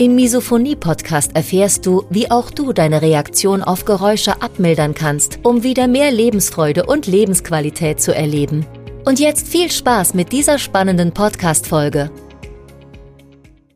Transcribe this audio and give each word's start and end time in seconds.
Im 0.00 0.14
Misophonie-Podcast 0.14 1.36
erfährst 1.36 1.84
du, 1.84 2.04
wie 2.08 2.30
auch 2.30 2.50
du 2.50 2.72
deine 2.72 3.02
Reaktion 3.02 3.62
auf 3.62 3.84
Geräusche 3.84 4.40
abmildern 4.40 4.94
kannst, 4.94 5.40
um 5.42 5.62
wieder 5.62 5.88
mehr 5.88 6.10
Lebensfreude 6.10 6.86
und 6.86 7.06
Lebensqualität 7.06 8.00
zu 8.00 8.14
erleben. 8.14 8.64
Und 9.04 9.20
jetzt 9.20 9.46
viel 9.46 9.70
Spaß 9.70 10.14
mit 10.14 10.32
dieser 10.32 10.56
spannenden 10.56 11.12
Podcast-Folge. 11.12 12.10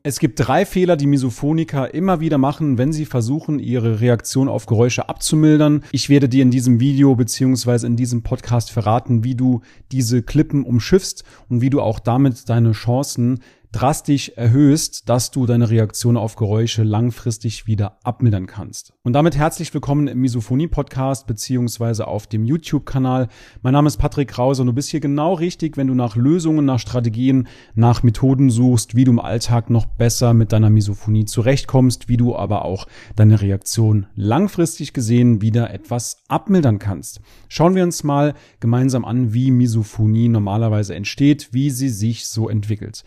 Es 0.03 0.19
gibt 0.19 0.41
drei 0.41 0.65
Fehler, 0.65 0.97
die 0.97 1.07
Misophoniker 1.07 1.93
immer 1.93 2.21
wieder 2.21 2.39
machen, 2.39 2.79
wenn 2.79 2.95
sie 2.95 3.05
versuchen, 3.05 3.59
ihre 3.59 4.01
Reaktion 4.01 4.49
auf 4.49 4.65
Geräusche 4.65 5.11
abzumildern. 5.11 5.85
Ich 5.93 6.09
werde 6.09 6.31
dir 6.31 6.43
in 6.43 6.51
diesem 6.51 6.81
Video 6.81 7.15
beziehungsweise 7.17 7.87
in 7.87 7.97
diesem 7.97 8.23
Podcast 8.23 8.71
verraten, 8.71 9.25
wie 9.25 9.35
du 9.35 9.61
diese 9.93 10.23
Klippen 10.23 10.65
umschiffst 10.65 11.23
und 11.51 11.61
wie 11.61 11.69
du 11.69 11.83
auch 11.83 11.99
damit 11.99 12.49
deine 12.49 12.73
Chancen 12.73 13.41
drastisch 13.75 14.31
erhöhst, 14.37 15.09
dass 15.09 15.33
du 15.33 15.47
deine 15.47 15.69
Reaktion 15.69 16.17
auf 16.17 16.37
Geräusche 16.37 16.85
langfristig 16.85 17.67
wieder 17.67 17.99
abmildern 18.05 18.47
kannst. 18.47 18.93
Und 19.03 19.15
damit 19.15 19.37
herzlich 19.37 19.75
willkommen 19.75 20.07
im 20.07 20.21
Misophonie-Podcast 20.21 21.27
beziehungsweise 21.27 22.07
auf 22.07 22.29
dem 22.29 22.45
YouTube-Kanal. 22.45 23.27
Mein 23.63 23.73
Name 23.73 23.89
ist 23.89 23.97
Patrick 23.97 24.29
Krause 24.29 24.63
und 24.63 24.69
du 24.69 24.73
bist 24.75 24.91
hier 24.91 25.01
genau 25.01 25.35
richtig, 25.35 25.77
wenn 25.77 25.89
du 25.89 25.95
nach 25.95 26.15
Lösungen, 26.15 26.65
nach 26.65 26.79
Strategien, 26.79 27.49
nach 27.75 28.05
Methoden 28.05 28.49
suchst, 28.49 28.95
wie 28.95 29.03
du 29.03 29.11
im 29.11 29.19
Alltag 29.19 29.71
noch 29.71 29.87
besser 29.87 30.35
mit 30.35 30.53
deiner 30.53 30.71
Misophonie 30.71 31.25
zurechtkommst, 31.25 32.09
wie 32.09 32.17
du 32.17 32.37
aber 32.37 32.65
auch 32.65 32.87
deine 33.17 33.41
Reaktion 33.41 34.07
langfristig 34.15 34.93
gesehen 34.93 35.43
wieder 35.43 35.75
etwas 35.75 36.19
abmildern 36.29 36.79
kannst. 36.79 37.21
Schauen 37.49 37.75
wir 37.75 37.83
uns 37.83 38.05
mal 38.05 38.35
gemeinsam 38.61 39.05
an, 39.05 39.35
wie 39.35 39.51
Misophonie 39.51 40.29
normalerweise 40.29 40.95
entsteht, 40.95 41.49
wie 41.51 41.71
sie 41.71 41.89
sich 41.89 42.29
so 42.29 42.49
entwickelt. 42.49 43.03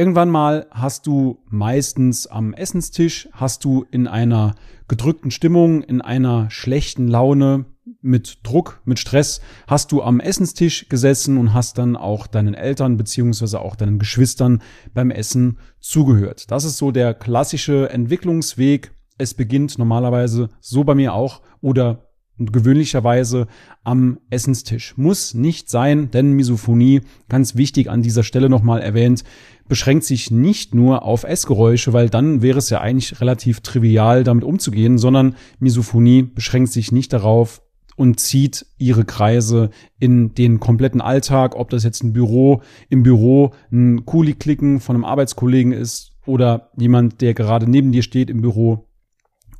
Irgendwann 0.00 0.30
mal 0.30 0.66
hast 0.70 1.06
du 1.06 1.40
meistens 1.50 2.26
am 2.26 2.54
Essenstisch, 2.54 3.28
hast 3.32 3.66
du 3.66 3.84
in 3.90 4.06
einer 4.06 4.54
gedrückten 4.88 5.30
Stimmung, 5.30 5.82
in 5.82 6.00
einer 6.00 6.50
schlechten 6.50 7.06
Laune, 7.06 7.66
mit 8.00 8.38
Druck, 8.42 8.80
mit 8.86 8.98
Stress, 8.98 9.42
hast 9.66 9.92
du 9.92 10.02
am 10.02 10.18
Essenstisch 10.18 10.88
gesessen 10.88 11.36
und 11.36 11.52
hast 11.52 11.76
dann 11.76 11.96
auch 11.96 12.26
deinen 12.26 12.54
Eltern 12.54 12.96
beziehungsweise 12.96 13.60
auch 13.60 13.76
deinen 13.76 13.98
Geschwistern 13.98 14.62
beim 14.94 15.10
Essen 15.10 15.58
zugehört. 15.80 16.50
Das 16.50 16.64
ist 16.64 16.78
so 16.78 16.92
der 16.92 17.12
klassische 17.12 17.90
Entwicklungsweg. 17.90 18.92
Es 19.18 19.34
beginnt 19.34 19.76
normalerweise 19.76 20.48
so 20.62 20.82
bei 20.82 20.94
mir 20.94 21.12
auch 21.12 21.42
oder 21.60 22.06
gewöhnlicherweise 22.38 23.46
am 23.84 24.18
Essenstisch. 24.30 24.96
Muss 24.96 25.34
nicht 25.34 25.68
sein, 25.68 26.10
denn 26.10 26.32
Misophonie, 26.32 27.02
ganz 27.28 27.54
wichtig 27.54 27.90
an 27.90 28.02
dieser 28.02 28.22
Stelle 28.22 28.48
nochmal 28.48 28.80
erwähnt, 28.80 29.24
beschränkt 29.70 30.04
sich 30.04 30.30
nicht 30.30 30.74
nur 30.74 31.04
auf 31.04 31.22
Essgeräusche, 31.22 31.94
weil 31.94 32.10
dann 32.10 32.42
wäre 32.42 32.58
es 32.58 32.68
ja 32.68 32.80
eigentlich 32.80 33.20
relativ 33.20 33.60
trivial, 33.60 34.24
damit 34.24 34.44
umzugehen, 34.44 34.98
sondern 34.98 35.36
Misophonie 35.60 36.24
beschränkt 36.24 36.72
sich 36.72 36.92
nicht 36.92 37.12
darauf 37.12 37.62
und 37.96 38.18
zieht 38.18 38.66
ihre 38.78 39.04
Kreise 39.04 39.70
in 39.98 40.34
den 40.34 40.58
kompletten 40.58 41.00
Alltag, 41.00 41.54
ob 41.54 41.70
das 41.70 41.84
jetzt 41.84 42.02
ein 42.02 42.12
Büro, 42.12 42.62
im 42.88 43.04
Büro 43.04 43.52
ein 43.70 44.04
Kuli-Klicken 44.04 44.80
von 44.80 44.96
einem 44.96 45.04
Arbeitskollegen 45.04 45.72
ist 45.72 46.16
oder 46.26 46.70
jemand, 46.76 47.20
der 47.20 47.32
gerade 47.32 47.70
neben 47.70 47.92
dir 47.92 48.02
steht 48.02 48.28
im 48.28 48.40
Büro 48.40 48.88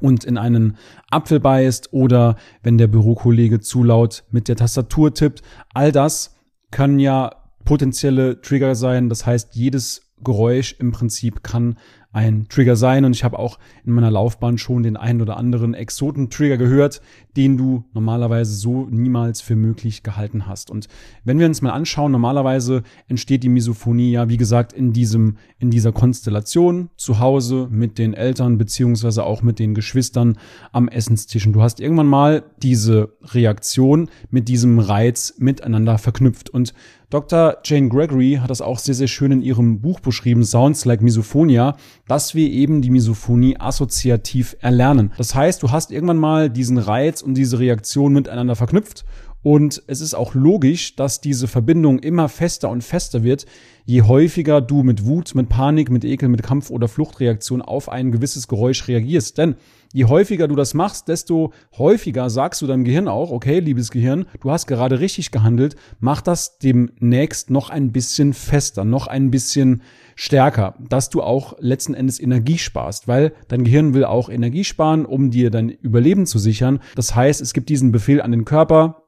und 0.00 0.24
in 0.24 0.38
einen 0.38 0.76
Apfel 1.10 1.38
beißt 1.38 1.92
oder 1.92 2.34
wenn 2.64 2.78
der 2.78 2.88
Bürokollege 2.88 3.60
zu 3.60 3.84
laut 3.84 4.24
mit 4.32 4.48
der 4.48 4.56
Tastatur 4.56 5.14
tippt. 5.14 5.42
All 5.72 5.92
das 5.92 6.34
kann 6.72 6.98
ja 6.98 7.39
potenzielle 7.70 8.40
Trigger 8.40 8.74
sein. 8.74 9.08
Das 9.08 9.26
heißt, 9.26 9.54
jedes 9.54 10.02
Geräusch 10.24 10.74
im 10.80 10.90
Prinzip 10.90 11.44
kann 11.44 11.76
ein 12.12 12.46
Trigger 12.48 12.74
sein. 12.74 13.04
Und 13.04 13.14
ich 13.14 13.22
habe 13.22 13.38
auch 13.38 13.60
in 13.84 13.92
meiner 13.92 14.10
Laufbahn 14.10 14.58
schon 14.58 14.82
den 14.82 14.96
einen 14.96 15.22
oder 15.22 15.36
anderen 15.36 15.74
Exoten-Trigger 15.74 16.56
gehört, 16.56 17.00
den 17.36 17.56
du 17.56 17.84
normalerweise 17.92 18.52
so 18.54 18.86
niemals 18.86 19.40
für 19.40 19.54
möglich 19.54 20.02
gehalten 20.02 20.48
hast. 20.48 20.72
Und 20.72 20.88
wenn 21.22 21.38
wir 21.38 21.46
uns 21.46 21.62
mal 21.62 21.70
anschauen, 21.70 22.10
normalerweise 22.10 22.82
entsteht 23.06 23.44
die 23.44 23.48
Misophonie 23.48 24.10
ja, 24.10 24.28
wie 24.28 24.36
gesagt, 24.36 24.72
in 24.72 24.92
diesem, 24.92 25.36
in 25.60 25.70
dieser 25.70 25.92
Konstellation 25.92 26.90
zu 26.96 27.20
Hause 27.20 27.68
mit 27.70 27.98
den 27.98 28.14
Eltern 28.14 28.58
beziehungsweise 28.58 29.22
auch 29.22 29.42
mit 29.42 29.60
den 29.60 29.74
Geschwistern 29.74 30.36
am 30.72 30.88
Essenstisch. 30.88 31.46
Und 31.46 31.52
du 31.52 31.62
hast 31.62 31.78
irgendwann 31.78 32.08
mal 32.08 32.42
diese 32.60 33.12
Reaktion 33.22 34.10
mit 34.30 34.48
diesem 34.48 34.80
Reiz 34.80 35.34
miteinander 35.38 35.98
verknüpft. 35.98 36.50
Und 36.50 36.74
Dr. 37.10 37.56
Jane 37.64 37.88
Gregory 37.88 38.38
hat 38.40 38.50
das 38.50 38.60
auch 38.60 38.78
sehr, 38.78 38.94
sehr 38.94 39.08
schön 39.08 39.32
in 39.32 39.42
ihrem 39.42 39.80
Buch 39.80 39.98
beschrieben, 39.98 40.44
Sounds 40.44 40.84
Like 40.84 41.02
Misophonia, 41.02 41.76
dass 42.06 42.36
wir 42.36 42.48
eben 42.48 42.82
die 42.82 42.90
Misophonie 42.90 43.56
assoziativ 43.58 44.56
erlernen. 44.60 45.12
Das 45.18 45.34
heißt, 45.34 45.60
du 45.60 45.72
hast 45.72 45.90
irgendwann 45.90 46.18
mal 46.18 46.48
diesen 46.48 46.78
Reiz 46.78 47.20
und 47.20 47.34
diese 47.34 47.58
Reaktion 47.58 48.12
miteinander 48.12 48.54
verknüpft 48.54 49.04
und 49.42 49.82
es 49.86 50.00
ist 50.00 50.14
auch 50.14 50.34
logisch, 50.34 50.96
dass 50.96 51.20
diese 51.20 51.48
Verbindung 51.48 51.98
immer 51.98 52.28
fester 52.28 52.68
und 52.68 52.84
fester 52.84 53.22
wird, 53.22 53.46
je 53.86 54.02
häufiger 54.02 54.60
du 54.60 54.82
mit 54.82 55.06
Wut, 55.06 55.34
mit 55.34 55.48
Panik, 55.48 55.90
mit 55.90 56.04
Ekel, 56.04 56.28
mit 56.28 56.42
Kampf- 56.42 56.70
oder 56.70 56.88
Fluchtreaktion 56.88 57.62
auf 57.62 57.88
ein 57.88 58.12
gewisses 58.12 58.48
Geräusch 58.48 58.86
reagierst. 58.86 59.38
Denn 59.38 59.56
je 59.94 60.04
häufiger 60.04 60.46
du 60.46 60.56
das 60.56 60.74
machst, 60.74 61.08
desto 61.08 61.52
häufiger 61.78 62.28
sagst 62.28 62.60
du 62.60 62.66
deinem 62.66 62.84
Gehirn 62.84 63.08
auch, 63.08 63.30
okay, 63.30 63.60
liebes 63.60 63.90
Gehirn, 63.90 64.26
du 64.42 64.50
hast 64.50 64.66
gerade 64.66 65.00
richtig 65.00 65.30
gehandelt, 65.30 65.74
mach 66.00 66.20
das 66.20 66.58
demnächst 66.58 67.50
noch 67.50 67.70
ein 67.70 67.92
bisschen 67.92 68.34
fester, 68.34 68.84
noch 68.84 69.06
ein 69.06 69.30
bisschen 69.30 69.80
stärker, 70.16 70.74
dass 70.86 71.08
du 71.08 71.22
auch 71.22 71.56
letzten 71.60 71.94
Endes 71.94 72.20
Energie 72.20 72.58
sparst, 72.58 73.08
weil 73.08 73.32
dein 73.48 73.64
Gehirn 73.64 73.94
will 73.94 74.04
auch 74.04 74.28
Energie 74.28 74.64
sparen, 74.64 75.06
um 75.06 75.30
dir 75.30 75.50
dein 75.50 75.70
Überleben 75.70 76.26
zu 76.26 76.38
sichern. 76.38 76.80
Das 76.94 77.14
heißt, 77.14 77.40
es 77.40 77.54
gibt 77.54 77.70
diesen 77.70 77.90
Befehl 77.90 78.20
an 78.20 78.30
den 78.30 78.44
Körper, 78.44 78.99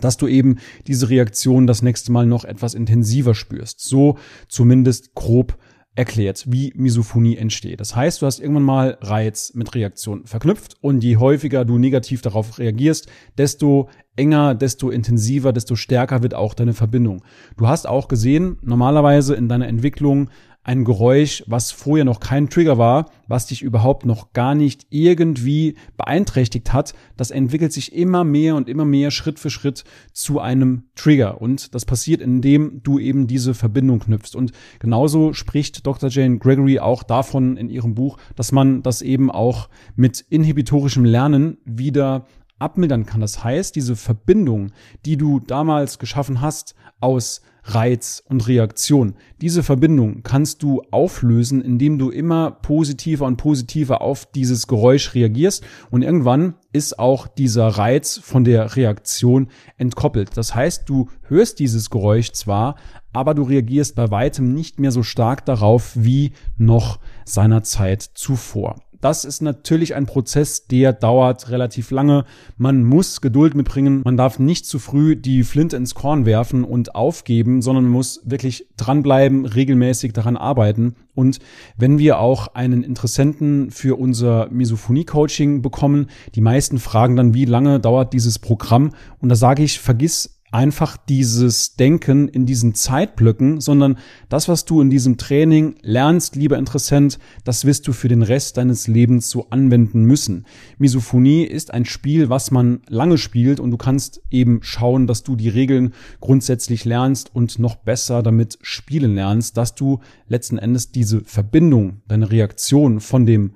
dass 0.00 0.16
du 0.16 0.26
eben 0.26 0.58
diese 0.86 1.10
Reaktion 1.10 1.66
das 1.66 1.82
nächste 1.82 2.12
Mal 2.12 2.26
noch 2.26 2.44
etwas 2.44 2.74
intensiver 2.74 3.34
spürst. 3.34 3.80
So 3.80 4.18
zumindest 4.48 5.14
grob 5.14 5.58
erklärt, 5.94 6.44
wie 6.48 6.72
Misophonie 6.74 7.36
entsteht. 7.36 7.80
Das 7.80 7.94
heißt, 7.94 8.22
du 8.22 8.26
hast 8.26 8.40
irgendwann 8.40 8.62
mal 8.62 8.98
Reiz 9.02 9.52
mit 9.54 9.74
Reaktion 9.74 10.24
verknüpft 10.24 10.76
und 10.80 11.04
je 11.04 11.18
häufiger 11.18 11.66
du 11.66 11.76
negativ 11.76 12.22
darauf 12.22 12.58
reagierst, 12.58 13.10
desto 13.36 13.90
enger, 14.16 14.54
desto 14.54 14.90
intensiver, 14.90 15.52
desto 15.52 15.76
stärker 15.76 16.22
wird 16.22 16.34
auch 16.34 16.54
deine 16.54 16.72
Verbindung. 16.72 17.22
Du 17.58 17.68
hast 17.68 17.86
auch 17.86 18.08
gesehen, 18.08 18.56
normalerweise 18.62 19.34
in 19.34 19.48
deiner 19.48 19.68
Entwicklung 19.68 20.30
ein 20.64 20.84
Geräusch, 20.84 21.42
was 21.46 21.72
vorher 21.72 22.04
noch 22.04 22.20
kein 22.20 22.48
Trigger 22.48 22.78
war, 22.78 23.10
was 23.26 23.46
dich 23.46 23.62
überhaupt 23.62 24.06
noch 24.06 24.32
gar 24.32 24.54
nicht 24.54 24.86
irgendwie 24.90 25.74
beeinträchtigt 25.96 26.72
hat, 26.72 26.94
das 27.16 27.32
entwickelt 27.32 27.72
sich 27.72 27.92
immer 27.92 28.22
mehr 28.22 28.54
und 28.54 28.68
immer 28.68 28.84
mehr 28.84 29.10
Schritt 29.10 29.40
für 29.40 29.50
Schritt 29.50 29.82
zu 30.12 30.38
einem 30.38 30.84
Trigger. 30.94 31.40
Und 31.40 31.74
das 31.74 31.84
passiert, 31.84 32.20
indem 32.20 32.80
du 32.82 33.00
eben 33.00 33.26
diese 33.26 33.54
Verbindung 33.54 34.00
knüpfst. 34.00 34.36
Und 34.36 34.52
genauso 34.78 35.32
spricht 35.32 35.84
Dr. 35.86 36.10
Jane 36.10 36.38
Gregory 36.38 36.78
auch 36.78 37.02
davon 37.02 37.56
in 37.56 37.68
ihrem 37.68 37.94
Buch, 37.94 38.18
dass 38.36 38.52
man 38.52 38.82
das 38.82 39.02
eben 39.02 39.30
auch 39.30 39.68
mit 39.96 40.20
inhibitorischem 40.20 41.04
Lernen 41.04 41.58
wieder 41.64 42.26
abmildern 42.62 43.06
kann. 43.06 43.20
Das 43.20 43.44
heißt, 43.44 43.76
diese 43.76 43.96
Verbindung, 43.96 44.72
die 45.04 45.16
du 45.16 45.40
damals 45.40 45.98
geschaffen 45.98 46.40
hast 46.40 46.74
aus 47.00 47.42
Reiz 47.64 48.22
und 48.28 48.48
Reaktion. 48.48 49.14
Diese 49.40 49.62
Verbindung 49.62 50.22
kannst 50.22 50.62
du 50.62 50.82
auflösen, 50.90 51.62
indem 51.62 51.98
du 51.98 52.10
immer 52.10 52.50
positiver 52.50 53.26
und 53.26 53.36
positiver 53.36 54.02
auf 54.02 54.26
dieses 54.26 54.66
Geräusch 54.66 55.14
reagierst 55.14 55.64
und 55.90 56.02
irgendwann 56.02 56.54
ist 56.72 56.98
auch 56.98 57.28
dieser 57.28 57.68
Reiz 57.68 58.18
von 58.22 58.44
der 58.44 58.74
Reaktion 58.74 59.48
entkoppelt. 59.76 60.36
Das 60.36 60.54
heißt, 60.54 60.88
du 60.88 61.08
hörst 61.22 61.60
dieses 61.60 61.90
Geräusch 61.90 62.32
zwar, 62.32 62.76
aber 63.12 63.34
du 63.34 63.42
reagierst 63.42 63.94
bei 63.94 64.10
weitem 64.10 64.54
nicht 64.54 64.80
mehr 64.80 64.90
so 64.90 65.02
stark 65.02 65.44
darauf 65.44 65.92
wie 65.94 66.32
noch 66.56 66.98
seiner 67.24 67.62
Zeit 67.62 68.02
zuvor. 68.02 68.76
Das 69.02 69.24
ist 69.24 69.42
natürlich 69.42 69.96
ein 69.96 70.06
Prozess, 70.06 70.68
der 70.68 70.92
dauert 70.92 71.50
relativ 71.50 71.90
lange. 71.90 72.24
Man 72.56 72.84
muss 72.84 73.20
Geduld 73.20 73.56
mitbringen. 73.56 74.00
Man 74.04 74.16
darf 74.16 74.38
nicht 74.38 74.64
zu 74.64 74.78
früh 74.78 75.16
die 75.16 75.42
Flinte 75.42 75.76
ins 75.76 75.96
Korn 75.96 76.24
werfen 76.24 76.62
und 76.62 76.94
aufgeben, 76.94 77.62
sondern 77.62 77.84
man 77.84 77.94
muss 77.94 78.20
wirklich 78.24 78.68
dranbleiben, 78.76 79.44
regelmäßig 79.44 80.12
daran 80.12 80.36
arbeiten. 80.36 80.94
Und 81.16 81.40
wenn 81.76 81.98
wir 81.98 82.20
auch 82.20 82.54
einen 82.54 82.84
Interessenten 82.84 83.72
für 83.72 83.98
unser 83.98 84.48
Misophonie-Coaching 84.50 85.62
bekommen, 85.62 86.06
die 86.36 86.40
meisten 86.40 86.78
fragen 86.78 87.16
dann, 87.16 87.34
wie 87.34 87.44
lange 87.44 87.80
dauert 87.80 88.12
dieses 88.12 88.38
Programm? 88.38 88.92
Und 89.18 89.30
da 89.30 89.34
sage 89.34 89.64
ich, 89.64 89.80
vergiss 89.80 90.41
einfach 90.52 90.96
dieses 90.96 91.76
Denken 91.76 92.28
in 92.28 92.46
diesen 92.46 92.74
Zeitblöcken, 92.74 93.60
sondern 93.60 93.98
das, 94.28 94.48
was 94.48 94.64
du 94.64 94.80
in 94.80 94.90
diesem 94.90 95.16
Training 95.16 95.76
lernst, 95.82 96.36
lieber 96.36 96.58
Interessent, 96.58 97.18
das 97.44 97.64
wirst 97.64 97.88
du 97.88 97.92
für 97.92 98.08
den 98.08 98.22
Rest 98.22 98.58
deines 98.58 98.86
Lebens 98.86 99.30
so 99.30 99.48
anwenden 99.50 100.04
müssen. 100.04 100.46
Misophonie 100.78 101.44
ist 101.44 101.72
ein 101.72 101.86
Spiel, 101.86 102.28
was 102.28 102.50
man 102.50 102.82
lange 102.88 103.18
spielt 103.18 103.60
und 103.60 103.70
du 103.70 103.78
kannst 103.78 104.22
eben 104.30 104.60
schauen, 104.62 105.06
dass 105.06 105.22
du 105.22 105.36
die 105.36 105.48
Regeln 105.48 105.94
grundsätzlich 106.20 106.84
lernst 106.84 107.34
und 107.34 107.58
noch 107.58 107.76
besser 107.76 108.22
damit 108.22 108.58
spielen 108.60 109.14
lernst, 109.14 109.56
dass 109.56 109.74
du 109.74 110.00
letzten 110.28 110.58
Endes 110.58 110.92
diese 110.92 111.22
Verbindung, 111.24 112.02
deine 112.08 112.30
Reaktion 112.30 113.00
von 113.00 113.24
dem 113.24 113.52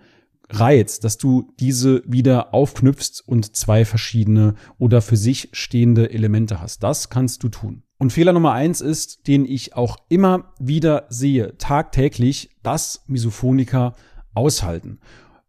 Reiz, 0.49 1.01
dass 1.01 1.19
du 1.19 1.53
diese 1.59 2.03
wieder 2.07 2.55
aufknüpfst 2.55 3.23
und 3.27 3.57
zwei 3.57 3.85
verschiedene 3.85 4.55
oder 4.79 5.03
für 5.03 5.17
sich 5.17 5.49
stehende 5.53 6.11
Elemente 6.11 6.61
hast. 6.61 6.83
Das 6.83 7.09
kannst 7.09 7.43
du 7.43 7.49
tun. 7.49 7.83
Und 7.99 8.13
Fehler 8.13 8.33
Nummer 8.33 8.53
eins 8.53 8.81
ist, 8.81 9.27
den 9.27 9.47
ich 9.47 9.75
auch 9.75 9.97
immer 10.09 10.53
wieder 10.59 11.07
sehe, 11.09 11.57
tagtäglich, 11.59 12.51
dass 12.63 13.05
Misophoniker 13.07 13.95
aushalten. 14.35 15.01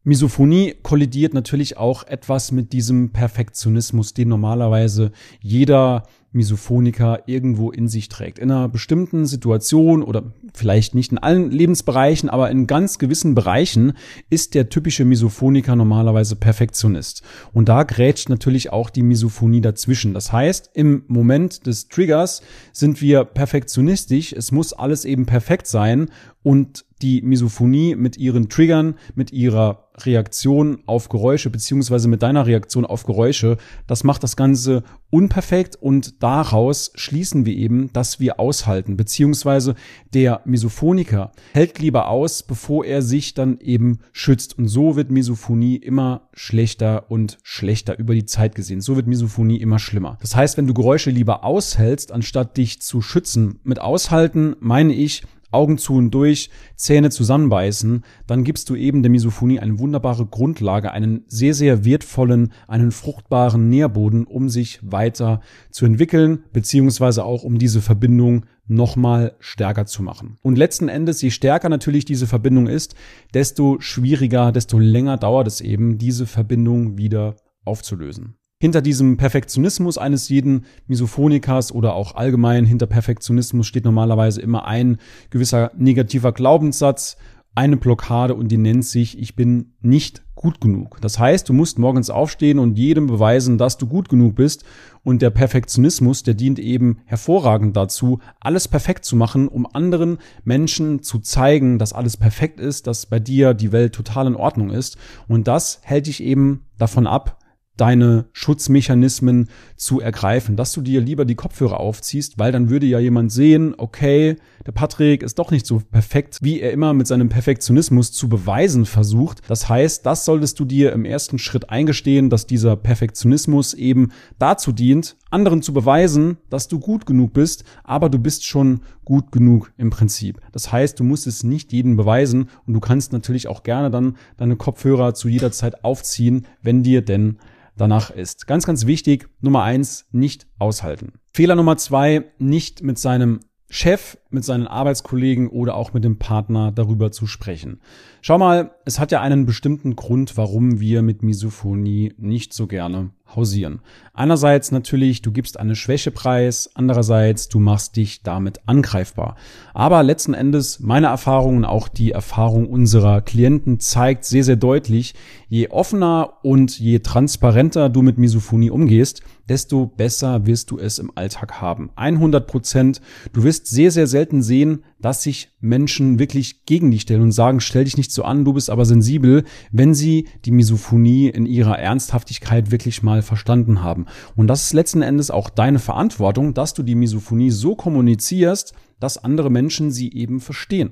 Misophonie 0.04 0.74
kollidiert 0.84 1.34
natürlich 1.34 1.76
auch 1.76 2.04
etwas 2.08 2.54
mit 2.54 2.72
diesem 2.72 3.12
Perfektionismus, 3.12 4.14
den 4.14 4.30
normalerweise 4.30 5.12
jeder 5.42 6.04
Misophoniker 6.32 7.24
irgendwo 7.26 7.72
in 7.72 7.88
sich 7.88 8.10
trägt. 8.10 8.40
In 8.40 8.52
einer 8.52 8.70
bestimmten 8.70 9.26
Situation 9.26 10.04
oder 10.04 10.34
vielleicht 10.54 10.94
nicht 10.94 11.12
in 11.12 11.18
allen 11.18 11.52
Lebensbereichen, 11.52 12.30
aber 12.30 12.52
in 12.52 12.68
ganz 12.68 13.00
gewissen 13.00 13.34
Bereichen 13.36 13.94
ist 14.30 14.54
der 14.54 14.70
typische 14.70 15.06
Misophoniker 15.06 15.76
normalerweise 15.76 16.36
Perfektionist. 16.36 17.24
Und 17.54 17.70
da 17.70 17.84
grätscht 17.84 18.30
natürlich 18.30 18.72
auch 18.72 18.90
die 18.90 19.04
Misophonie 19.04 19.62
dazwischen. 19.62 20.14
Das 20.14 20.32
heißt, 20.32 20.72
im 20.74 21.04
Moment 21.08 21.66
des 21.66 21.88
Triggers 21.88 22.42
sind 22.72 23.02
wir 23.02 23.24
perfektionistisch. 23.24 24.34
Es 24.34 24.52
muss 24.52 24.74
alles 24.74 25.06
eben 25.06 25.26
perfekt 25.26 25.68
sein 25.68 26.10
und 26.44 26.86
die 27.02 27.22
Misophonie 27.22 27.96
mit 27.96 28.18
ihren 28.18 28.50
Triggern, 28.50 28.96
mit 29.16 29.32
ihrer 29.32 29.90
Reaktion 29.98 30.80
auf 30.86 31.10
Geräusche, 31.10 31.50
beziehungsweise 31.50 32.08
mit 32.08 32.24
deiner 32.24 32.46
Reaktion 32.46 32.86
auf 32.86 33.04
Geräusche, 33.04 33.58
das 33.86 34.04
macht 34.04 34.24
das 34.24 34.36
Ganze 34.36 34.84
unperfekt 35.10 35.76
und 35.76 36.17
daraus 36.20 36.92
schließen 36.96 37.46
wir 37.46 37.56
eben, 37.56 37.92
dass 37.94 38.20
wir 38.20 38.40
aushalten, 38.40 38.98
beziehungsweise 38.98 39.76
der 40.14 40.42
Misophoniker 40.46 41.32
hält 41.54 41.80
lieber 41.80 42.10
aus, 42.10 42.44
bevor 42.44 42.86
er 42.86 43.02
sich 43.02 43.34
dann 43.34 43.60
eben 43.60 44.00
schützt. 44.12 44.58
Und 44.58 44.68
so 44.68 44.96
wird 44.96 45.12
Misophonie 45.12 45.76
immer 45.76 46.30
schlechter 46.34 47.10
und 47.10 47.38
schlechter 47.44 47.98
über 48.00 48.14
die 48.14 48.26
Zeit 48.26 48.56
gesehen. 48.56 48.82
So 48.82 48.96
wird 48.96 49.08
Misophonie 49.08 49.58
immer 49.58 49.80
schlimmer. 49.80 50.18
Das 50.22 50.36
heißt, 50.36 50.58
wenn 50.58 50.68
du 50.68 50.74
Geräusche 50.74 51.12
lieber 51.12 51.44
aushältst, 51.44 52.12
anstatt 52.12 52.58
dich 52.58 52.82
zu 52.82 53.02
schützen, 53.02 53.60
mit 53.64 53.80
aushalten 53.80 54.56
meine 54.60 54.94
ich, 54.94 55.24
Augen 55.52 55.78
zu 55.78 55.96
und 55.96 56.12
durch, 56.12 56.50
Zähne 56.76 57.10
zusammenbeißen, 57.10 58.04
dann 58.28 58.44
gibst 58.44 58.70
du 58.70 58.76
eben 58.76 59.04
der 59.04 59.12
Misophonie 59.12 59.60
eine 59.60 59.80
wunderbare 59.80 60.26
Grundlage, 60.26 60.92
einen 60.92 61.24
sehr, 61.28 61.54
sehr 61.54 61.86
wertvollen, 61.86 62.52
einen 62.68 62.92
fruchtbaren 62.92 63.70
Nährboden, 63.70 64.26
um 64.26 64.50
sich 64.50 64.80
weiter 64.82 65.42
zu 65.72 65.86
entwickeln, 65.86 66.44
beziehungsweise 66.54 67.24
auch 67.24 67.44
um 67.44 67.58
diese 67.58 67.82
Verbindung 67.82 68.46
nochmal 68.68 69.36
stärker 69.40 69.86
zu 69.86 70.04
machen. 70.04 70.38
Und 70.42 70.58
letzten 70.58 70.90
Endes, 70.90 71.22
je 71.22 71.32
stärker 71.32 71.70
natürlich 71.70 72.06
diese 72.06 72.28
Verbindung 72.28 72.68
ist, 72.68 72.96
desto 73.34 73.80
schwieriger, 73.80 74.52
desto 74.52 74.78
länger 74.78 75.18
dauert 75.18 75.48
es 75.48 75.62
eben, 75.62 75.98
diese 75.98 76.28
Verbindung 76.28 76.98
wieder 76.98 77.38
aufzulösen. 77.64 78.36
Hinter 78.60 78.82
diesem 78.82 79.18
Perfektionismus 79.18 80.00
eines 80.00 80.30
jeden 80.30 80.66
Misophonikers 80.88 81.72
oder 81.72 81.94
auch 81.94 82.16
allgemein 82.16 82.66
hinter 82.66 82.88
Perfektionismus 82.88 83.68
steht 83.68 83.86
normalerweise 83.86 84.42
immer 84.42 84.66
ein 84.66 84.98
gewisser 85.30 85.72
negativer 85.78 86.32
Glaubenssatz, 86.32 87.18
eine 87.54 87.78
Blockade 87.78 88.34
und 88.34 88.48
die 88.48 88.58
nennt 88.58 88.84
sich, 88.84 89.20
ich 89.20 89.36
bin 89.36 89.74
nicht 89.82 90.24
gut 90.34 90.60
genug. 90.60 91.00
Das 91.02 91.20
heißt, 91.20 91.48
du 91.48 91.54
musst 91.54 91.78
morgens 91.78 92.10
aufstehen 92.10 92.58
und 92.58 92.80
jedem 92.80 93.06
beweisen, 93.06 93.60
dass 93.60 93.78
du 93.78 93.86
gut 93.86 94.10
genug 94.10 94.34
bist 94.34 94.66
und 95.04 95.22
der 95.22 95.30
Perfektionismus, 95.30 96.24
der 96.24 96.34
dient 96.34 96.58
eben 96.58 96.98
hervorragend 97.06 97.78
dazu, 97.78 98.20
alles 98.40 98.68
perfekt 98.68 99.06
zu 99.06 99.16
machen, 99.16 99.48
um 99.50 99.68
anderen 99.72 100.18
Menschen 100.44 101.04
zu 101.04 101.20
zeigen, 101.20 101.78
dass 101.78 101.94
alles 101.94 102.18
perfekt 102.18 102.60
ist, 102.60 102.88
dass 102.88 103.06
bei 103.06 103.20
dir 103.20 103.54
die 103.54 103.72
Welt 103.72 103.94
total 103.94 104.26
in 104.26 104.36
Ordnung 104.36 104.72
ist 104.72 104.98
und 105.28 105.48
das 105.48 105.80
hält 105.84 106.08
dich 106.08 106.24
eben 106.24 106.66
davon 106.80 107.06
ab, 107.06 107.38
deine 107.78 108.26
Schutzmechanismen 108.34 109.50
zu 109.76 110.02
ergreifen, 110.02 110.56
dass 110.56 110.74
du 110.74 110.82
dir 110.82 111.02
lieber 111.02 111.26
die 111.26 111.36
Kopfhörer 111.36 111.80
aufziehst, 111.80 112.38
weil 112.38 112.52
dann 112.52 112.70
würde 112.70 112.86
ja 112.86 113.00
jemand 113.00 113.32
sehen, 113.32 113.76
okay, 113.78 114.36
der 114.66 114.72
Patrick 114.74 115.24
ist 115.24 115.40
doch 115.40 115.52
nicht 115.52 115.66
so 115.66 115.82
perfekt, 115.92 116.40
wie 116.42 116.60
er 116.60 116.72
immer 116.72 116.94
mit 116.94 117.08
seinem 117.08 117.30
Perfektionismus 117.30 118.12
zu 118.12 118.28
beweisen 118.28 118.86
versucht. 118.86 119.42
Das 119.48 119.70
heißt, 119.70 120.06
das 120.06 120.26
solltest 120.26 120.60
du 120.60 120.66
dir 120.66 120.92
im 120.92 121.06
ersten 121.06 121.40
Schritt 121.40 121.70
eingestehen, 121.70 122.30
dass 122.30 122.48
dieser 122.48 122.76
Perfektionismus 122.76 123.74
eben 123.74 124.12
dazu 124.40 124.72
dient, 124.72 125.16
anderen 125.30 125.62
zu 125.62 125.74
beweisen, 125.74 126.38
dass 126.50 126.68
du 126.68 126.80
gut 126.80 127.06
genug 127.06 127.34
bist, 127.34 127.64
aber 127.84 128.10
du 128.10 128.20
bist 128.20 128.46
schon 128.46 128.82
gut 129.08 129.32
genug 129.32 129.72
im 129.78 129.90
Prinzip. 129.90 130.42
Das 130.52 130.70
heißt, 130.70 131.00
du 131.00 131.06
musst 131.06 131.28
es 131.28 131.42
nicht 131.42 131.72
jedem 131.72 131.96
beweisen 131.96 132.50
und 132.66 132.74
du 132.74 132.82
kannst 132.82 133.14
natürlich 133.14 133.48
auch 133.48 133.64
gerne 133.64 133.90
dann 133.90 134.18
deine 134.36 134.58
Kopfhörer 134.58 135.14
zu 135.14 135.30
jeder 135.30 135.54
Zeit 135.54 135.86
aufziehen, 135.86 136.46
wenn 136.62 136.84
dir 136.84 137.02
denn 137.02 137.38
danach 137.78 138.10
ist. 138.12 138.48
Ganz, 138.48 138.66
ganz 138.66 138.86
wichtig, 138.86 139.30
Nummer 139.40 139.64
eins, 139.64 140.08
nicht 140.12 140.46
aushalten. 140.60 141.14
Fehler 141.34 141.56
Nummer 141.56 141.78
zwei, 141.78 142.26
nicht 142.38 142.84
mit 142.84 143.00
seinem 143.00 143.40
Chef, 143.70 144.18
mit 144.30 144.44
seinen 144.44 144.68
Arbeitskollegen 144.68 145.48
oder 145.48 145.76
auch 145.76 145.94
mit 145.94 146.04
dem 146.04 146.20
Partner 146.20 146.74
darüber 146.74 147.10
zu 147.10 147.28
sprechen. 147.28 147.80
Schau 148.22 148.38
mal, 148.38 148.72
es 148.84 149.00
hat 149.00 149.14
ja 149.14 149.22
einen 149.22 149.46
bestimmten 149.46 149.96
Grund, 149.96 150.36
warum 150.36 150.82
wir 150.82 151.02
mit 151.02 151.24
Misophonie 151.24 152.14
nicht 152.18 152.52
so 152.52 152.68
gerne 152.68 153.12
hausieren. 153.36 153.80
Einerseits 154.14 154.72
natürlich, 154.72 155.22
du 155.22 155.32
gibst 155.32 155.60
eine 155.60 155.76
Schwäche 155.76 156.12
preis, 156.12 156.70
andererseits, 156.74 157.50
du 157.50 157.60
machst 157.60 157.96
dich 157.96 158.24
damit 158.24 158.60
angreifbar. 158.66 159.36
Aber 159.74 160.02
letzten 160.04 160.34
Endes, 160.34 160.80
meine 160.80 161.08
Erfahrung 161.08 161.58
und 161.58 161.66
auch 161.66 161.88
die 161.88 162.12
Erfahrung 162.12 162.68
unserer 162.68 163.22
Klienten 163.22 163.80
zeigt 163.80 164.26
sehr, 164.26 164.44
sehr 164.44 164.56
deutlich, 164.56 165.14
je 165.50 165.70
offener 165.70 166.34
und 166.42 166.80
je 166.80 167.00
transparenter 167.00 167.90
du 167.90 168.02
mit 168.02 168.18
Misophonie 168.18 168.72
umgehst, 168.72 169.22
desto 169.50 169.86
besser 169.86 170.46
wirst 170.46 170.72
du 170.72 170.80
es 170.80 171.00
im 171.00 171.12
Alltag 171.16 171.62
haben. 171.62 171.90
100 171.96 172.48
Prozent. 172.48 173.02
Du 173.34 173.44
wirst 173.44 173.68
sehr, 173.68 173.92
sehr 173.92 174.08
selten 174.08 174.42
sehen, 174.42 174.84
dass 175.00 175.24
sich 175.24 175.50
Menschen 175.60 176.20
wirklich 176.20 176.66
gegen 176.66 176.92
dich 176.92 177.02
stellen 177.02 177.22
und 177.22 177.32
sagen, 177.32 177.60
stell 177.60 177.84
dich 177.84 177.98
nicht 177.98 178.12
so 178.12 178.24
an, 178.24 178.46
du 178.46 178.54
bist 178.54 178.70
aber 178.70 178.86
sensibel, 178.86 179.44
wenn 179.72 179.94
sie 179.94 180.28
die 180.46 180.52
Misophonie 180.52 181.30
in 181.30 181.46
ihrer 181.46 181.80
Ernsthaftigkeit 181.80 182.72
wirklich 182.72 183.04
mal 183.04 183.22
verstanden 183.22 183.84
haben. 183.84 184.06
Und 184.36 184.48
das 184.48 184.66
ist 184.66 184.74
letzten 184.74 185.02
Endes 185.02 185.32
auch 185.32 185.50
deine 185.50 185.80
Verantwortung, 185.80 186.54
dass 186.54 186.74
du 186.74 186.84
die 186.84 186.96
Misophonie 186.96 187.52
so 187.52 187.76
kommunizierst, 187.76 188.74
dass 189.00 189.24
andere 189.24 189.50
Menschen 189.50 189.92
sie 189.92 190.12
eben 190.14 190.40
verstehen. 190.40 190.92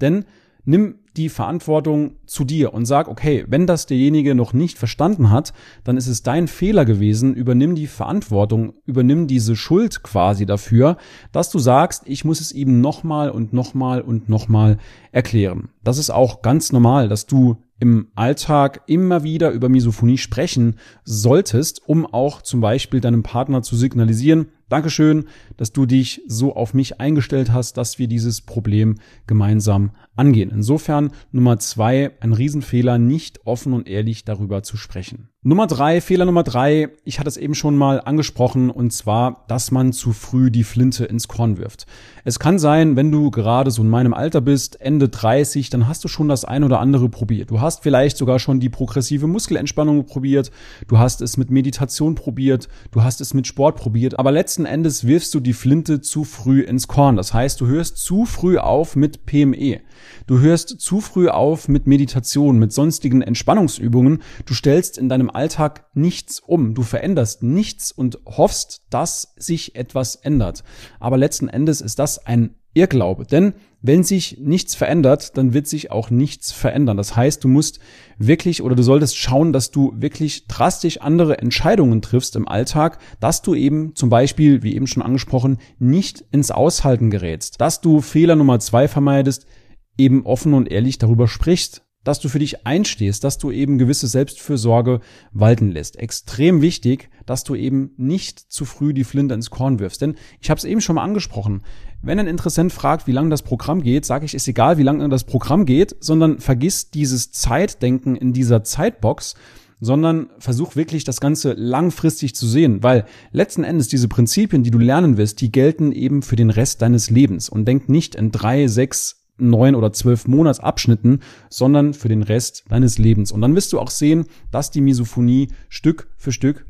Denn 0.00 0.24
nimm 0.64 0.96
die 1.16 1.28
Verantwortung 1.28 2.16
zu 2.26 2.44
dir 2.44 2.72
und 2.72 2.86
sag, 2.86 3.08
okay, 3.08 3.44
wenn 3.48 3.66
das 3.66 3.86
derjenige 3.86 4.34
noch 4.34 4.52
nicht 4.52 4.78
verstanden 4.78 5.30
hat, 5.30 5.52
dann 5.84 5.96
ist 5.96 6.06
es 6.06 6.22
dein 6.22 6.48
Fehler 6.48 6.84
gewesen, 6.84 7.34
übernimm 7.34 7.74
die 7.74 7.86
Verantwortung, 7.86 8.74
übernimm 8.86 9.26
diese 9.26 9.54
Schuld 9.54 10.02
quasi 10.02 10.46
dafür, 10.46 10.96
dass 11.30 11.50
du 11.50 11.58
sagst, 11.58 12.04
ich 12.06 12.24
muss 12.24 12.40
es 12.40 12.52
ihm 12.52 12.80
nochmal 12.80 13.30
und 13.30 13.52
nochmal 13.52 14.00
und 14.00 14.28
nochmal 14.28 14.78
erklären. 15.10 15.68
Das 15.84 15.98
ist 15.98 16.10
auch 16.10 16.40
ganz 16.40 16.72
normal, 16.72 17.08
dass 17.08 17.26
du 17.26 17.58
im 17.78 18.12
Alltag 18.14 18.82
immer 18.86 19.24
wieder 19.24 19.50
über 19.50 19.68
Misophonie 19.68 20.16
sprechen 20.16 20.76
solltest, 21.04 21.82
um 21.84 22.06
auch 22.06 22.40
zum 22.40 22.60
Beispiel 22.60 23.00
deinem 23.00 23.24
Partner 23.24 23.62
zu 23.62 23.74
signalisieren, 23.74 24.46
Dankeschön, 24.72 25.26
dass 25.58 25.72
du 25.72 25.84
dich 25.84 26.22
so 26.26 26.56
auf 26.56 26.72
mich 26.72 26.98
eingestellt 26.98 27.52
hast, 27.52 27.76
dass 27.76 27.98
wir 27.98 28.08
dieses 28.08 28.40
Problem 28.40 28.94
gemeinsam 29.26 29.90
angehen. 30.16 30.50
Insofern 30.50 31.12
Nummer 31.30 31.58
zwei, 31.58 32.12
ein 32.20 32.32
Riesenfehler, 32.32 32.98
nicht 32.98 33.46
offen 33.46 33.72
und 33.72 33.88
ehrlich 33.88 34.24
darüber 34.24 34.62
zu 34.62 34.76
sprechen. 34.76 35.28
Nummer 35.44 35.66
drei, 35.66 36.00
Fehler 36.00 36.24
Nummer 36.24 36.44
drei, 36.44 36.90
ich 37.04 37.18
hatte 37.18 37.28
es 37.28 37.36
eben 37.36 37.56
schon 37.56 37.76
mal 37.76 38.00
angesprochen, 38.00 38.70
und 38.70 38.92
zwar, 38.92 39.44
dass 39.48 39.72
man 39.72 39.92
zu 39.92 40.12
früh 40.12 40.52
die 40.52 40.62
Flinte 40.62 41.04
ins 41.04 41.26
Korn 41.26 41.58
wirft. 41.58 41.86
Es 42.24 42.38
kann 42.38 42.60
sein, 42.60 42.94
wenn 42.94 43.10
du 43.10 43.32
gerade 43.32 43.72
so 43.72 43.82
in 43.82 43.88
meinem 43.88 44.14
Alter 44.14 44.40
bist, 44.40 44.80
Ende 44.80 45.08
30, 45.08 45.68
dann 45.68 45.88
hast 45.88 46.04
du 46.04 46.08
schon 46.08 46.28
das 46.28 46.44
ein 46.44 46.62
oder 46.62 46.78
andere 46.78 47.08
probiert. 47.08 47.50
Du 47.50 47.60
hast 47.60 47.82
vielleicht 47.82 48.18
sogar 48.18 48.38
schon 48.38 48.60
die 48.60 48.68
progressive 48.68 49.26
Muskelentspannung 49.26 50.06
probiert, 50.06 50.52
du 50.86 50.98
hast 50.98 51.20
es 51.20 51.36
mit 51.36 51.50
Meditation 51.50 52.14
probiert, 52.14 52.68
du 52.92 53.02
hast 53.02 53.20
es 53.20 53.34
mit 53.34 53.48
Sport 53.48 53.74
probiert, 53.74 54.20
aber 54.20 54.30
letzten 54.30 54.64
Endes 54.64 55.08
wirfst 55.08 55.34
du 55.34 55.40
die 55.40 55.54
Flinte 55.54 56.00
zu 56.00 56.22
früh 56.22 56.60
ins 56.60 56.86
Korn. 56.86 57.16
Das 57.16 57.34
heißt, 57.34 57.60
du 57.60 57.66
hörst 57.66 57.96
zu 57.96 58.26
früh 58.26 58.58
auf 58.58 58.94
mit 58.94 59.26
PME. 59.26 59.80
Du 60.26 60.40
hörst 60.40 60.80
zu 60.80 61.00
früh 61.00 61.28
auf 61.28 61.68
mit 61.68 61.86
Meditation, 61.86 62.58
mit 62.58 62.72
sonstigen 62.72 63.22
Entspannungsübungen. 63.22 64.22
Du 64.46 64.54
stellst 64.54 64.98
in 64.98 65.08
deinem 65.08 65.30
Alltag 65.30 65.86
nichts 65.94 66.40
um. 66.40 66.74
Du 66.74 66.82
veränderst 66.82 67.42
nichts 67.42 67.92
und 67.92 68.18
hoffst, 68.26 68.82
dass 68.90 69.34
sich 69.36 69.74
etwas 69.74 70.16
ändert. 70.16 70.64
Aber 71.00 71.16
letzten 71.16 71.48
Endes 71.48 71.80
ist 71.80 71.98
das 71.98 72.26
ein 72.26 72.54
Irrglaube. 72.74 73.26
Denn 73.26 73.54
wenn 73.82 74.04
sich 74.04 74.38
nichts 74.38 74.74
verändert, 74.74 75.36
dann 75.36 75.52
wird 75.54 75.66
sich 75.66 75.90
auch 75.90 76.10
nichts 76.10 76.52
verändern. 76.52 76.96
Das 76.96 77.16
heißt, 77.16 77.42
du 77.42 77.48
musst 77.48 77.80
wirklich 78.16 78.62
oder 78.62 78.76
du 78.76 78.82
solltest 78.82 79.16
schauen, 79.16 79.52
dass 79.52 79.70
du 79.70 79.92
wirklich 79.96 80.46
drastisch 80.46 81.00
andere 81.00 81.38
Entscheidungen 81.38 82.00
triffst 82.00 82.36
im 82.36 82.46
Alltag, 82.46 82.98
dass 83.20 83.42
du 83.42 83.54
eben 83.54 83.94
zum 83.94 84.08
Beispiel, 84.08 84.62
wie 84.62 84.74
eben 84.74 84.86
schon 84.86 85.02
angesprochen, 85.02 85.58
nicht 85.78 86.24
ins 86.30 86.50
Aushalten 86.50 87.10
gerätst, 87.10 87.60
dass 87.60 87.80
du 87.80 88.00
Fehler 88.00 88.36
Nummer 88.36 88.60
zwei 88.60 88.88
vermeidest, 88.88 89.46
eben 89.96 90.24
offen 90.26 90.54
und 90.54 90.70
ehrlich 90.70 90.98
darüber 90.98 91.28
sprichst, 91.28 91.82
dass 92.04 92.20
du 92.20 92.28
für 92.28 92.38
dich 92.38 92.66
einstehst, 92.66 93.22
dass 93.22 93.38
du 93.38 93.50
eben 93.50 93.78
gewisse 93.78 94.08
Selbstfürsorge 94.08 95.00
walten 95.32 95.70
lässt. 95.70 95.96
Extrem 95.96 96.60
wichtig, 96.60 97.10
dass 97.26 97.44
du 97.44 97.54
eben 97.54 97.92
nicht 97.96 98.40
zu 98.40 98.64
früh 98.64 98.92
die 98.92 99.04
Flinte 99.04 99.34
ins 99.34 99.50
Korn 99.50 99.78
wirfst. 99.78 100.02
Denn 100.02 100.16
ich 100.40 100.50
habe 100.50 100.58
es 100.58 100.64
eben 100.64 100.80
schon 100.80 100.96
mal 100.96 101.04
angesprochen. 101.04 101.62
Wenn 102.02 102.18
ein 102.18 102.26
Interessent 102.26 102.72
fragt, 102.72 103.06
wie 103.06 103.12
lange 103.12 103.30
das 103.30 103.42
Programm 103.42 103.82
geht, 103.82 104.04
sage 104.04 104.24
ich, 104.24 104.34
ist 104.34 104.48
egal, 104.48 104.78
wie 104.78 104.82
lange 104.82 105.08
das 105.08 105.24
Programm 105.24 105.64
geht, 105.64 105.94
sondern 106.00 106.40
vergiss 106.40 106.90
dieses 106.90 107.30
Zeitdenken 107.30 108.16
in 108.16 108.32
dieser 108.32 108.64
Zeitbox, 108.64 109.36
sondern 109.78 110.30
versuch 110.38 110.76
wirklich 110.76 111.04
das 111.04 111.20
Ganze 111.20 111.54
langfristig 111.54 112.34
zu 112.34 112.46
sehen, 112.46 112.82
weil 112.84 113.04
letzten 113.32 113.64
Endes 113.64 113.88
diese 113.88 114.06
Prinzipien, 114.06 114.62
die 114.62 114.70
du 114.70 114.78
lernen 114.78 115.16
wirst, 115.16 115.40
die 115.40 115.50
gelten 115.50 115.90
eben 115.90 116.22
für 116.22 116.36
den 116.36 116.50
Rest 116.50 116.82
deines 116.82 117.10
Lebens 117.10 117.48
und 117.48 117.66
denk 117.66 117.88
nicht 117.88 118.14
in 118.14 118.30
drei, 118.30 118.68
sechs, 118.68 119.21
neun 119.48 119.74
oder 119.74 119.92
zwölf 119.92 120.26
Monatsabschnitten, 120.26 121.20
sondern 121.48 121.94
für 121.94 122.08
den 122.08 122.22
Rest 122.22 122.64
deines 122.68 122.98
Lebens. 122.98 123.32
Und 123.32 123.40
dann 123.40 123.54
wirst 123.54 123.72
du 123.72 123.80
auch 123.80 123.90
sehen, 123.90 124.26
dass 124.50 124.70
die 124.70 124.80
Misophonie 124.80 125.48
Stück 125.68 126.08
für 126.16 126.32
Stück 126.32 126.66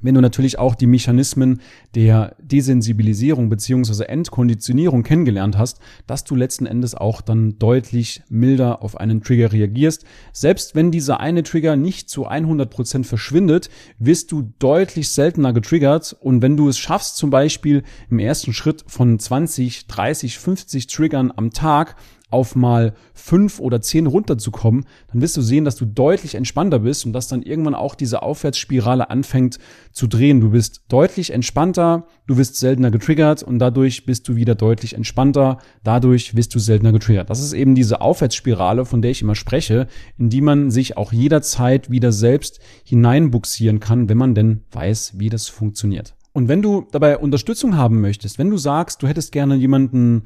wenn 0.00 0.14
du 0.14 0.20
natürlich 0.20 0.58
auch 0.58 0.74
die 0.74 0.86
Mechanismen 0.86 1.60
der 1.94 2.36
Desensibilisierung 2.40 3.48
beziehungsweise 3.48 4.08
Entkonditionierung 4.08 5.02
kennengelernt 5.02 5.58
hast, 5.58 5.80
dass 6.06 6.24
du 6.24 6.34
letzten 6.34 6.66
Endes 6.66 6.94
auch 6.94 7.20
dann 7.20 7.58
deutlich 7.58 8.22
milder 8.28 8.82
auf 8.82 8.96
einen 8.96 9.22
Trigger 9.22 9.52
reagierst. 9.52 10.04
Selbst 10.32 10.74
wenn 10.74 10.90
dieser 10.90 11.20
eine 11.20 11.42
Trigger 11.42 11.76
nicht 11.76 12.08
zu 12.08 12.26
100 12.26 12.70
Prozent 12.70 13.06
verschwindet, 13.06 13.70
wirst 13.98 14.32
du 14.32 14.52
deutlich 14.58 15.08
seltener 15.10 15.52
getriggert 15.52 16.16
und 16.20 16.42
wenn 16.42 16.56
du 16.56 16.68
es 16.68 16.78
schaffst, 16.78 17.16
zum 17.16 17.30
Beispiel 17.30 17.82
im 18.10 18.18
ersten 18.18 18.52
Schritt 18.52 18.84
von 18.86 19.18
20, 19.18 19.86
30, 19.86 20.38
50 20.38 20.86
Triggern 20.86 21.32
am 21.34 21.50
Tag 21.50 21.96
auf 22.30 22.54
mal 22.54 22.94
fünf 23.14 23.60
oder 23.60 23.80
zehn 23.80 24.06
runterzukommen, 24.06 24.84
dann 25.12 25.22
wirst 25.22 25.36
du 25.36 25.42
sehen, 25.42 25.64
dass 25.64 25.76
du 25.76 25.86
deutlich 25.86 26.34
entspannter 26.34 26.80
bist 26.80 27.06
und 27.06 27.12
dass 27.12 27.28
dann 27.28 27.42
irgendwann 27.42 27.74
auch 27.74 27.94
diese 27.94 28.22
Aufwärtsspirale 28.22 29.10
anfängt 29.10 29.58
zu 29.92 30.06
drehen. 30.06 30.40
Du 30.40 30.50
bist 30.50 30.82
deutlich 30.88 31.30
entspannter, 31.32 32.06
du 32.26 32.36
wirst 32.36 32.56
seltener 32.56 32.90
getriggert 32.90 33.42
und 33.42 33.58
dadurch 33.58 34.04
bist 34.04 34.28
du 34.28 34.36
wieder 34.36 34.54
deutlich 34.54 34.94
entspannter, 34.94 35.58
dadurch 35.84 36.36
wirst 36.36 36.54
du 36.54 36.58
seltener 36.58 36.92
getriggert. 36.92 37.30
Das 37.30 37.42
ist 37.42 37.52
eben 37.52 37.74
diese 37.74 38.00
Aufwärtsspirale, 38.00 38.84
von 38.84 39.02
der 39.02 39.10
ich 39.10 39.22
immer 39.22 39.34
spreche, 39.34 39.86
in 40.18 40.28
die 40.28 40.40
man 40.40 40.70
sich 40.70 40.96
auch 40.96 41.12
jederzeit 41.12 41.90
wieder 41.90 42.12
selbst 42.12 42.60
hineinbuxieren 42.84 43.80
kann, 43.80 44.08
wenn 44.08 44.18
man 44.18 44.34
denn 44.34 44.62
weiß, 44.72 45.14
wie 45.16 45.30
das 45.30 45.48
funktioniert. 45.48 46.14
Und 46.32 46.46
wenn 46.48 46.62
du 46.62 46.86
dabei 46.92 47.18
Unterstützung 47.18 47.76
haben 47.76 48.00
möchtest, 48.00 48.38
wenn 48.38 48.50
du 48.50 48.58
sagst, 48.58 49.02
du 49.02 49.08
hättest 49.08 49.32
gerne 49.32 49.56
jemanden 49.56 50.22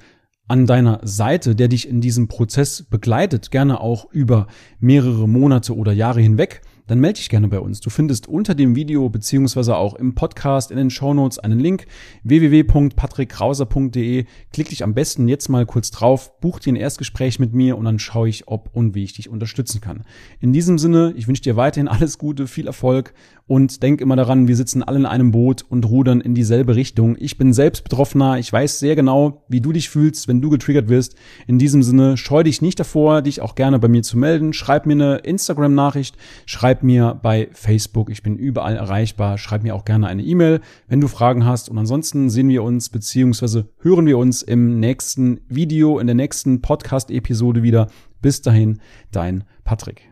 an 0.49 0.66
deiner 0.66 1.00
Seite, 1.02 1.54
der 1.54 1.68
dich 1.68 1.88
in 1.88 2.00
diesem 2.00 2.28
Prozess 2.28 2.82
begleitet, 2.82 3.50
gerne 3.50 3.80
auch 3.80 4.11
über 4.12 4.46
mehrere 4.80 5.28
Monate 5.28 5.76
oder 5.76 5.92
Jahre 5.92 6.20
hinweg, 6.20 6.62
dann 6.87 7.00
melde 7.00 7.18
dich 7.18 7.30
gerne 7.30 7.49
bei 7.49 7.61
uns. 7.61 7.80
Du 7.80 7.90
findest 7.90 8.28
unter 8.28 8.54
dem 8.54 8.76
Video 8.76 9.08
beziehungsweise 9.08 9.76
auch 9.76 9.94
im 9.94 10.14
Podcast 10.14 10.70
in 10.70 10.76
den 10.76 10.90
Shownotes 10.90 11.38
einen 11.38 11.58
Link 11.58 11.87
www.patrickkrauser.de. 12.25 14.26
Klick 14.52 14.68
dich 14.68 14.84
am 14.84 14.92
besten 14.92 15.28
jetzt 15.28 15.49
mal 15.49 15.64
kurz 15.64 15.90
drauf, 15.90 16.38
buch 16.40 16.58
dir 16.58 16.72
ein 16.72 16.76
Erstgespräch 16.76 17.38
mit 17.38 17.54
mir 17.54 17.78
und 17.78 17.84
dann 17.84 17.99
schaue 17.99 18.28
ich, 18.28 18.49
ob 18.49 18.68
und 18.75 18.94
wie 18.94 19.04
ich 19.04 19.14
dich 19.14 19.30
unterstützen 19.30 19.80
kann. 19.80 20.04
In 20.40 20.52
diesem 20.52 20.78
Sinne, 20.78 21.14
ich 21.16 21.28
wünsche 21.28 21.42
dir 21.42 21.56
weiterhin 21.56 21.88
alles 21.88 22.18
Gute, 22.18 22.46
viel 22.46 22.66
Erfolg 22.66 23.14
und 23.52 23.82
denk 23.82 24.00
immer 24.00 24.16
daran, 24.16 24.49
wir 24.49 24.56
sitzen 24.56 24.82
alle 24.82 25.00
in 25.00 25.04
einem 25.04 25.30
Boot 25.30 25.62
und 25.68 25.85
rudern 25.85 26.23
in 26.23 26.35
dieselbe 26.35 26.75
Richtung. 26.75 27.16
Ich 27.18 27.37
bin 27.37 27.52
selbst 27.52 27.85
Betroffener, 27.85 28.38
ich 28.38 28.50
weiß 28.50 28.78
sehr 28.78 28.97
genau, 28.97 29.44
wie 29.47 29.61
du 29.61 29.73
dich 29.73 29.90
fühlst, 29.90 30.26
wenn 30.26 30.40
du 30.40 30.49
getriggert 30.49 30.88
wirst. 30.88 31.16
In 31.47 31.59
diesem 31.59 31.82
Sinne, 31.82 32.16
scheu 32.16 32.44
dich 32.44 32.62
nicht 32.62 32.80
davor, 32.80 33.21
dich 33.21 33.42
auch 33.42 33.54
gerne 33.54 33.78
bei 33.78 33.88
mir 33.88 34.02
zu 34.02 34.16
melden. 34.16 34.54
Schreib 34.54 34.87
mir 34.87 34.94
eine 34.94 35.16
Instagram-Nachricht, 35.16 36.16
schreib 36.47 36.82
mir 36.82 37.21
bei 37.23 37.50
Facebook. 37.52 38.09
Ich 38.09 38.23
bin 38.23 38.38
überall 38.38 38.76
erreichbar. 38.76 39.37
Schreib 39.37 39.64
mir 39.64 39.75
auch 39.75 39.85
gerne 39.85 40.06
eine 40.06 40.23
E-Mail, 40.23 40.62
wenn 40.88 41.02
du 41.02 41.09
Fragen 41.09 41.44
hast. 41.44 41.68
Und 41.68 41.76
ansonsten 41.76 42.30
sehen 42.30 42.49
wir 42.49 42.62
uns 42.62 42.88
beziehungsweise 42.88 43.68
hören 43.80 44.06
wir 44.06 44.16
uns 44.16 44.40
im 44.40 44.80
nächsten 44.80 45.42
Video, 45.50 45.99
in 45.99 46.06
der 46.06 46.16
nächsten 46.16 46.62
Podcast-Episode 46.62 47.62
wieder. 47.62 47.88
Bis 48.23 48.40
dahin, 48.40 48.80
dein 49.11 49.44
Patrick. 49.62 50.12